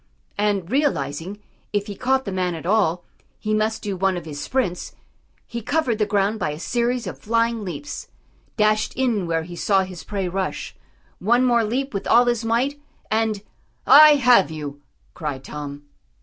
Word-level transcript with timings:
And 0.39 0.71
realising, 0.71 1.37
if 1.73 1.85
he 1.85 1.93
caught 1.95 2.25
the 2.25 2.31
man 2.31 2.55
at 2.55 2.65
all, 2.65 3.03
he 3.37 3.53
must 3.53 3.83
do 3.83 3.95
one 3.95 4.17
of 4.17 4.25
his 4.25 4.41
sprints, 4.41 4.95
he 5.45 5.61
covered 5.61 5.99
the 5.99 6.07
ground 6.07 6.39
by 6.39 6.49
a 6.49 6.59
series 6.59 7.05
of 7.05 7.19
flying 7.19 7.63
leaps, 7.63 8.07
dashed 8.57 8.95
in 8.95 9.27
where 9.27 9.43
he 9.43 9.55
saw 9.55 9.83
his 9.83 10.03
prey 10.03 10.27
rush; 10.27 10.75
one 11.19 11.45
more 11.45 11.63
leap 11.63 11.93
with 11.93 12.07
all 12.07 12.25
his 12.25 12.43
might, 12.43 12.81
and 13.11 13.43
"I 13.85 14.15
have 14.15 14.49
you!" 14.49 14.81
cried 15.13 15.43
Tom. 15.43 15.83